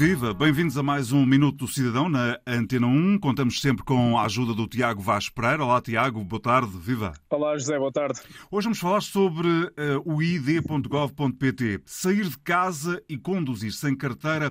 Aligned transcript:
Viva, 0.00 0.32
bem-vindos 0.32 0.78
a 0.78 0.82
mais 0.82 1.12
um 1.12 1.26
Minuto 1.26 1.58
do 1.58 1.68
Cidadão 1.68 2.08
na 2.08 2.40
Antena 2.46 2.86
1. 2.86 3.18
Contamos 3.18 3.60
sempre 3.60 3.84
com 3.84 4.16
a 4.16 4.24
ajuda 4.24 4.54
do 4.54 4.66
Tiago 4.66 5.02
Vaz 5.02 5.28
Pereira. 5.28 5.62
Olá, 5.62 5.78
Tiago, 5.78 6.24
boa 6.24 6.40
tarde, 6.40 6.70
viva. 6.74 7.12
Olá, 7.28 7.52
José, 7.58 7.78
boa 7.78 7.92
tarde. 7.92 8.18
Hoje 8.50 8.64
vamos 8.64 8.78
falar 8.78 9.02
sobre 9.02 9.46
uh, 9.46 9.70
o 10.06 10.22
id.gov.pt. 10.22 11.82
Sair 11.84 12.24
de 12.24 12.38
casa 12.38 13.02
e 13.10 13.18
conduzir 13.18 13.72
sem 13.72 13.94
carteira 13.94 14.50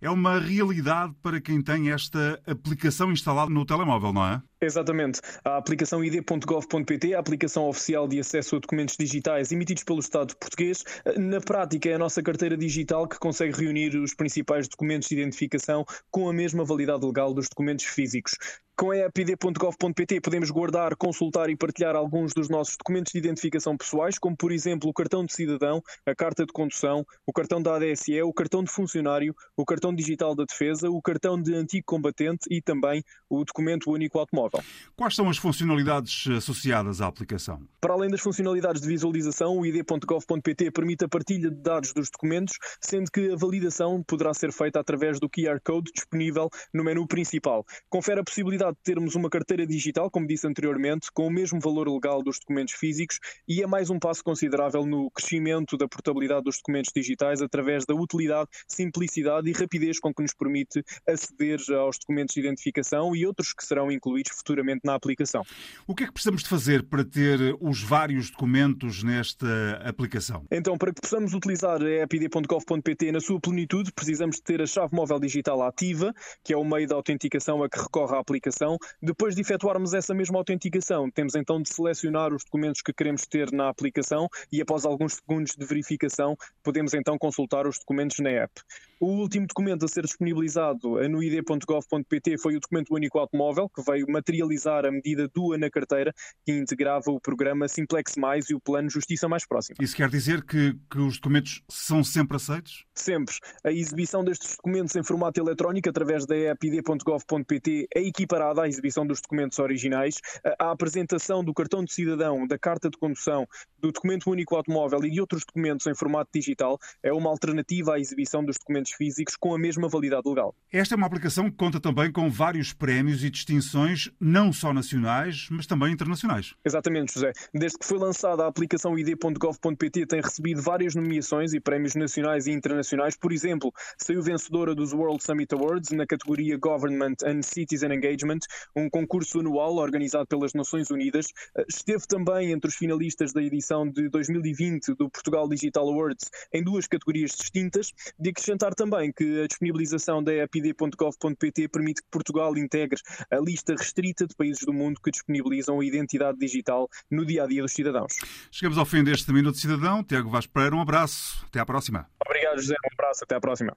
é 0.00 0.10
uma 0.10 0.40
realidade 0.40 1.14
para 1.22 1.40
quem 1.40 1.62
tem 1.62 1.92
esta 1.92 2.42
aplicação 2.44 3.12
instalada 3.12 3.52
no 3.52 3.64
telemóvel, 3.64 4.12
não 4.12 4.26
é? 4.26 4.42
Exatamente. 4.60 5.20
A 5.44 5.56
aplicação 5.56 6.02
id.gov.pt, 6.02 7.14
a 7.14 7.20
aplicação 7.20 7.68
oficial 7.68 8.08
de 8.08 8.18
acesso 8.18 8.56
a 8.56 8.58
documentos 8.58 8.96
digitais 8.96 9.52
emitidos 9.52 9.84
pelo 9.84 10.00
Estado 10.00 10.36
português, 10.36 10.84
na 11.16 11.40
prática 11.40 11.88
é 11.88 11.94
a 11.94 11.98
nossa 11.98 12.20
carteira 12.20 12.56
digital 12.56 13.06
que 13.06 13.18
consegue 13.20 13.56
reunir 13.56 13.96
os 13.96 14.14
principais 14.14 14.66
documentos 14.66 15.08
de 15.08 15.14
identificação 15.14 15.84
com 16.10 16.28
a 16.28 16.32
mesma 16.32 16.64
validade 16.64 17.06
legal 17.06 17.32
dos 17.32 17.48
documentos 17.48 17.84
físicos. 17.84 18.32
Com 18.76 18.92
a 18.92 18.96
app 18.96 19.20
id.gov.pt 19.20 20.20
podemos 20.20 20.52
guardar, 20.52 20.94
consultar 20.94 21.50
e 21.50 21.56
partilhar 21.56 21.96
alguns 21.96 22.32
dos 22.32 22.48
nossos 22.48 22.76
documentos 22.76 23.12
de 23.12 23.18
identificação 23.18 23.76
pessoais, 23.76 24.20
como 24.20 24.36
por 24.36 24.52
exemplo 24.52 24.88
o 24.88 24.92
cartão 24.92 25.24
de 25.24 25.32
cidadão, 25.32 25.82
a 26.06 26.14
carta 26.14 26.46
de 26.46 26.52
condução, 26.52 27.04
o 27.26 27.32
cartão 27.32 27.60
da 27.60 27.74
ADSE, 27.74 28.22
o 28.22 28.32
cartão 28.32 28.62
de 28.62 28.70
funcionário, 28.70 29.34
o 29.56 29.64
cartão 29.64 29.92
digital 29.92 30.32
da 30.34 30.44
defesa, 30.44 30.88
o 30.88 31.02
cartão 31.02 31.42
de 31.42 31.56
antigo 31.56 31.84
combatente 31.86 32.46
e 32.48 32.62
também 32.62 33.02
o 33.28 33.44
documento 33.44 33.90
único 33.90 34.16
automóvel. 34.16 34.47
Quais 34.96 35.14
são 35.14 35.30
as 35.30 35.38
funcionalidades 35.38 36.26
associadas 36.28 37.00
à 37.00 37.06
aplicação? 37.06 37.62
Para 37.80 37.94
além 37.94 38.10
das 38.10 38.20
funcionalidades 38.20 38.82
de 38.82 38.88
visualização, 38.88 39.58
o 39.58 39.66
id.gov.pt 39.66 40.70
permite 40.72 41.04
a 41.04 41.08
partilha 41.08 41.50
de 41.50 41.62
dados 41.62 41.92
dos 41.92 42.10
documentos, 42.10 42.54
sendo 42.80 43.10
que 43.10 43.32
a 43.32 43.36
validação 43.36 44.02
poderá 44.02 44.34
ser 44.34 44.52
feita 44.52 44.80
através 44.80 45.20
do 45.20 45.28
QR 45.28 45.60
Code 45.64 45.90
disponível 45.94 46.50
no 46.72 46.84
menu 46.84 47.06
principal. 47.06 47.64
Confere 47.88 48.20
a 48.20 48.24
possibilidade 48.24 48.48
possibilidade 48.48 48.76
de 48.76 48.82
termos 48.82 49.14
uma 49.14 49.28
carteira 49.30 49.66
digital, 49.66 50.10
como 50.10 50.26
disse 50.26 50.46
anteriormente, 50.46 51.10
com 51.12 51.26
o 51.26 51.30
mesmo 51.30 51.60
valor 51.60 51.88
legal 51.88 52.22
dos 52.22 52.38
documentos 52.38 52.74
físicos 52.74 53.18
e 53.46 53.62
é 53.62 53.66
mais 53.66 53.90
um 53.90 53.98
passo 53.98 54.22
considerável 54.24 54.86
no 54.86 55.10
crescimento 55.10 55.76
da 55.76 55.86
portabilidade 55.86 56.44
dos 56.44 56.56
documentos 56.58 56.92
digitais 56.94 57.42
através 57.42 57.84
da 57.84 57.94
utilidade, 57.94 58.48
simplicidade 58.66 59.48
e 59.48 59.52
rapidez 59.52 60.00
com 60.00 60.12
que 60.12 60.22
nos 60.22 60.34
permite 60.34 60.82
aceder 61.06 61.60
aos 61.78 61.98
documentos 61.98 62.34
de 62.34 62.40
identificação 62.40 63.14
e 63.14 63.26
outros 63.26 63.52
que 63.52 63.64
serão 63.64 63.90
incluídos 63.90 64.32
futuramente 64.38 64.80
na 64.84 64.94
aplicação. 64.94 65.42
O 65.86 65.94
que 65.94 66.04
é 66.04 66.06
que 66.06 66.12
precisamos 66.12 66.42
de 66.42 66.48
fazer 66.48 66.82
para 66.84 67.04
ter 67.04 67.56
os 67.60 67.82
vários 67.82 68.30
documentos 68.30 69.02
nesta 69.02 69.46
aplicação? 69.84 70.44
Então, 70.50 70.76
para 70.76 70.92
que 70.92 71.00
possamos 71.00 71.34
utilizar 71.34 71.82
a 71.82 72.02
epid.gov.pt 72.02 73.12
na 73.12 73.20
sua 73.20 73.40
plenitude, 73.40 73.92
precisamos 73.92 74.36
de 74.36 74.42
ter 74.42 74.62
a 74.62 74.66
chave 74.66 74.94
móvel 74.94 75.18
digital 75.18 75.62
ativa, 75.62 76.14
que 76.42 76.52
é 76.52 76.56
o 76.56 76.64
meio 76.64 76.86
da 76.86 76.94
autenticação 76.94 77.62
a 77.62 77.68
que 77.68 77.78
recorre 77.78 78.16
a 78.16 78.20
aplicação. 78.20 78.76
Depois 79.02 79.34
de 79.34 79.40
efetuarmos 79.40 79.94
essa 79.94 80.14
mesma 80.14 80.38
autenticação, 80.38 81.10
temos 81.10 81.34
então 81.34 81.60
de 81.60 81.68
selecionar 81.68 82.32
os 82.32 82.44
documentos 82.44 82.82
que 82.82 82.92
queremos 82.92 83.26
ter 83.26 83.50
na 83.52 83.68
aplicação 83.68 84.28
e 84.52 84.60
após 84.60 84.84
alguns 84.84 85.14
segundos 85.14 85.54
de 85.56 85.64
verificação, 85.64 86.36
podemos 86.62 86.94
então 86.94 87.18
consultar 87.18 87.66
os 87.66 87.78
documentos 87.78 88.18
na 88.18 88.30
app. 88.30 88.52
O 89.00 89.06
último 89.06 89.46
documento 89.46 89.84
a 89.84 89.88
ser 89.88 90.02
disponibilizado 90.02 91.08
no 91.08 91.22
id.gov.pt 91.22 92.36
foi 92.38 92.56
o 92.56 92.60
documento 92.60 92.92
único 92.92 93.20
automóvel, 93.20 93.68
que 93.68 93.80
veio 93.80 94.04
materializar 94.28 94.84
a 94.84 94.90
medida 94.90 95.28
do 95.28 95.56
na 95.56 95.70
carteira 95.70 96.12
que 96.44 96.52
integrava 96.52 97.10
o 97.10 97.20
programa 97.20 97.66
Simplex 97.66 98.16
Mais 98.16 98.50
e 98.50 98.54
o 98.54 98.60
plano 98.60 98.90
Justiça 98.90 99.28
Mais 99.28 99.46
Próxima. 99.46 99.76
Isso 99.80 99.96
quer 99.96 100.08
dizer 100.08 100.44
que, 100.44 100.76
que 100.90 100.98
os 100.98 101.16
documentos 101.16 101.62
são 101.68 102.04
sempre 102.04 102.36
aceitos? 102.36 102.84
Sempre. 102.94 103.34
A 103.64 103.72
exibição 103.72 104.22
destes 104.22 104.56
documentos 104.56 104.94
em 104.94 105.02
formato 105.02 105.40
eletrónico 105.40 105.88
através 105.88 106.26
da 106.26 106.36
app 106.36 106.66
id.gov.pt 106.66 107.88
é 107.94 108.02
equiparada 108.02 108.62
à 108.62 108.68
exibição 108.68 109.06
dos 109.06 109.20
documentos 109.20 109.58
originais. 109.58 110.20
A 110.58 110.70
apresentação 110.70 111.42
do 111.42 111.54
cartão 111.54 111.82
de 111.82 111.92
cidadão, 111.92 112.46
da 112.46 112.58
carta 112.58 112.90
de 112.90 112.98
condução, 112.98 113.46
do 113.78 113.92
documento 113.92 114.30
único 114.30 114.56
automóvel 114.56 115.04
e 115.04 115.10
de 115.10 115.20
outros 115.20 115.44
documentos 115.44 115.86
em 115.86 115.94
formato 115.94 116.30
digital 116.34 116.78
é 117.02 117.12
uma 117.12 117.30
alternativa 117.30 117.94
à 117.94 117.98
exibição 117.98 118.44
dos 118.44 118.58
documentos 118.58 118.92
físicos 118.92 119.36
com 119.36 119.54
a 119.54 119.58
mesma 119.58 119.88
validade 119.88 120.28
legal. 120.28 120.54
Esta 120.70 120.94
é 120.94 120.96
uma 120.96 121.06
aplicação 121.06 121.50
que 121.50 121.56
conta 121.56 121.80
também 121.80 122.10
com 122.10 122.28
vários 122.28 122.72
prémios 122.72 123.24
e 123.24 123.30
distinções, 123.30 124.10
não 124.20 124.52
só 124.52 124.72
nacionais, 124.72 125.48
mas 125.50 125.66
também 125.66 125.92
internacionais. 125.92 126.54
Exatamente, 126.64 127.14
José. 127.14 127.32
Desde 127.54 127.78
que 127.78 127.86
foi 127.86 127.98
lançada 127.98 128.44
a 128.44 128.48
aplicação 128.48 128.98
id.gov.pt 128.98 130.06
tem 130.06 130.20
recebido 130.20 130.60
várias 130.60 130.94
nomeações 130.94 131.52
e 131.52 131.60
prémios 131.60 131.94
nacionais 131.94 132.46
e 132.46 132.52
internacionais. 132.52 133.16
Por 133.16 133.32
exemplo, 133.32 133.72
saiu 133.96 134.22
vencedora 134.22 134.74
dos 134.74 134.92
World 134.92 135.22
Summit 135.22 135.54
Awards 135.54 135.90
na 135.90 136.06
categoria 136.06 136.56
Government 136.58 137.16
and 137.24 137.42
Citizen 137.42 137.92
Engagement, 137.92 138.40
um 138.74 138.90
concurso 138.90 139.40
anual 139.40 139.76
organizado 139.76 140.26
pelas 140.26 140.52
Nações 140.52 140.90
Unidas. 140.90 141.32
Esteve 141.68 142.06
também 142.06 142.52
entre 142.52 142.68
os 142.68 142.76
finalistas 142.76 143.32
da 143.32 143.42
edição 143.42 143.88
de 143.88 144.08
2020 144.08 144.94
do 144.94 145.08
Portugal 145.08 145.48
Digital 145.48 145.88
Awards 145.88 146.30
em 146.52 146.62
duas 146.62 146.86
categorias 146.86 147.32
distintas. 147.32 147.92
De 148.18 148.30
acrescentar 148.30 148.74
também 148.74 149.12
que 149.12 149.42
a 149.42 149.46
disponibilização 149.46 150.22
da 150.22 150.34
epid.gov.pt 150.34 151.68
permite 151.68 152.02
que 152.02 152.08
Portugal 152.10 152.56
integre 152.56 153.00
a 153.30 153.36
lista 153.36 153.74
restrita 153.74 154.07
de 154.26 154.34
países 154.34 154.64
do 154.64 154.72
mundo 154.72 155.00
que 155.02 155.10
disponibilizam 155.10 155.80
a 155.80 155.84
identidade 155.84 156.38
digital 156.38 156.88
no 157.10 157.24
dia 157.24 157.44
a 157.44 157.46
dia 157.46 157.62
dos 157.62 157.72
cidadãos. 157.72 158.12
Chegamos 158.50 158.78
ao 158.78 158.84
fim 158.84 159.02
deste 159.02 159.32
Minuto 159.32 159.58
Cidadão. 159.58 160.02
Tiago 160.02 160.30
Vaz 160.30 160.46
Pereira, 160.46 160.76
um 160.76 160.80
abraço. 160.80 161.44
Até 161.46 161.60
à 161.60 161.66
próxima. 161.66 162.08
Obrigado, 162.24 162.60
José. 162.60 162.74
Um 162.74 162.94
abraço. 162.94 163.24
Até 163.24 163.34
à 163.34 163.40
próxima. 163.40 163.66